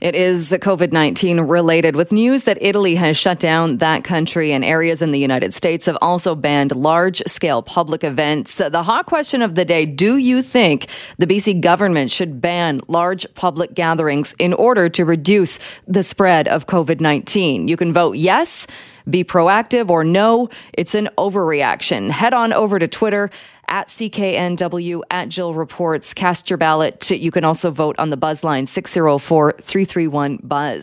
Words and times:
It 0.00 0.14
is 0.14 0.50
COVID 0.50 0.92
19 0.92 1.42
related 1.42 1.94
with 1.94 2.10
news 2.10 2.44
that 2.44 2.56
Italy 2.62 2.94
has 2.94 3.18
shut 3.18 3.38
down 3.38 3.76
that 3.78 4.02
country 4.02 4.50
and 4.50 4.64
areas 4.64 5.02
in 5.02 5.12
the 5.12 5.18
United 5.18 5.52
States 5.52 5.84
have 5.84 5.98
also 6.00 6.34
banned 6.34 6.74
large 6.74 7.22
scale 7.26 7.60
public 7.60 8.02
events. 8.02 8.56
The 8.56 8.82
hot 8.82 9.04
question 9.04 9.42
of 9.42 9.56
the 9.56 9.66
day 9.66 9.84
do 9.84 10.16
you 10.16 10.40
think 10.40 10.86
the 11.18 11.26
BC 11.26 11.60
government 11.60 12.10
should 12.10 12.40
ban 12.40 12.80
large 12.88 13.26
public 13.34 13.74
gatherings 13.74 14.34
in 14.38 14.54
order 14.54 14.88
to 14.88 15.04
reduce 15.04 15.58
the 15.86 16.02
spread 16.02 16.48
of 16.48 16.66
COVID 16.66 17.00
19? 17.02 17.68
You 17.68 17.76
can 17.76 17.92
vote 17.92 18.16
yes 18.16 18.66
be 19.08 19.24
proactive 19.24 19.90
or 19.90 20.04
no, 20.04 20.48
it's 20.72 20.94
an 20.94 21.08
overreaction. 21.18 22.10
Head 22.10 22.34
on 22.34 22.52
over 22.52 22.78
to 22.78 22.88
Twitter 22.88 23.30
at 23.70 23.88
CKNW 23.88 25.00
at 25.10 25.28
Jill 25.28 25.54
Reports. 25.54 26.12
Cast 26.12 26.50
your 26.50 26.56
ballot. 26.56 27.10
You 27.10 27.30
can 27.30 27.44
also 27.44 27.70
vote 27.70 27.96
on 27.98 28.10
the 28.10 28.16
buzz 28.16 28.44
line 28.44 28.66
604 28.66 29.54
331 29.60 30.40
Buzz. 30.42 30.78